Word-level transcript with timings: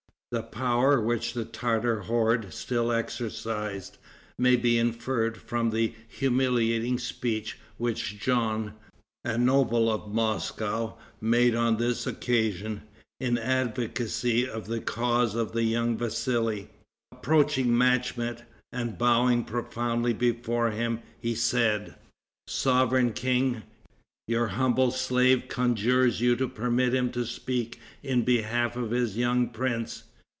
The 0.33 0.43
power 0.43 1.01
which 1.01 1.33
the 1.33 1.43
Tartar 1.43 2.03
horde 2.03 2.53
still 2.53 2.89
exercised, 2.89 3.97
may 4.37 4.55
be 4.55 4.77
inferred 4.77 5.35
from 5.35 5.71
the 5.71 5.93
humiliating 6.07 6.99
speech 6.99 7.59
which 7.77 8.17
Jean, 8.17 8.71
a 9.25 9.37
noble 9.37 9.91
of 9.91 10.13
Moscow, 10.13 10.95
made 11.19 11.53
on 11.53 11.75
this 11.75 12.07
occasion, 12.07 12.83
in 13.19 13.37
advocacy 13.37 14.47
of 14.47 14.67
the 14.67 14.79
cause 14.79 15.35
of 15.35 15.51
the 15.51 15.63
young 15.63 15.97
Vassali. 15.97 16.69
Approaching 17.11 17.77
Machmet, 17.77 18.43
and 18.71 18.97
bowing 18.97 19.43
profoundly 19.43 20.13
before 20.13 20.71
him, 20.71 21.01
he 21.19 21.35
said, 21.35 21.95
"Sovereign 22.47 23.11
king, 23.11 23.63
your 24.29 24.47
humble 24.47 24.91
slave 24.91 25.49
conjures 25.49 26.21
you 26.21 26.37
to 26.37 26.47
permit 26.47 26.93
him 26.93 27.11
to 27.11 27.25
speak 27.25 27.81
in 28.01 28.21
behalf 28.23 28.77
of 28.77 28.91
his 28.91 29.17
young 29.17 29.49
prince. 29.49 30.03